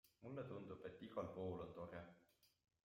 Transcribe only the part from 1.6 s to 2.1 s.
on tore.